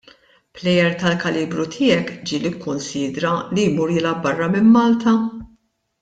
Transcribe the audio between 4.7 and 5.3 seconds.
Malta?